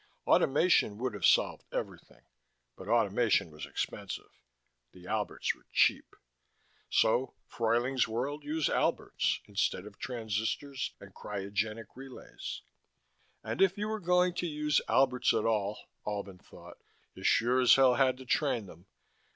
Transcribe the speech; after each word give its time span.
Automation 0.25 0.97
would 0.97 1.13
have 1.13 1.27
solved 1.27 1.63
everything, 1.71 2.23
but 2.75 2.87
automation 2.89 3.51
was 3.51 3.67
expensive. 3.67 4.31
The 4.93 5.05
Alberts 5.05 5.53
were 5.53 5.67
cheap 5.71 6.15
so 6.89 7.35
Fruyling's 7.47 8.07
World 8.07 8.43
used 8.43 8.67
Alberts 8.71 9.41
instead 9.45 9.85
of 9.85 9.99
transistors 9.99 10.95
and 10.99 11.13
cryogenic 11.13 11.95
relays. 11.95 12.63
And 13.43 13.61
if 13.61 13.77
you 13.77 13.87
were 13.87 13.99
going 13.99 14.33
to 14.37 14.47
use 14.47 14.81
Alberts 14.87 15.35
at 15.35 15.45
all, 15.45 15.77
Albin 16.07 16.39
thought, 16.39 16.81
you 17.13 17.21
sure 17.21 17.61
as 17.61 17.75
hell 17.75 17.93
had 17.93 18.17
to 18.17 18.25
train 18.25 18.65
them. 18.65 18.87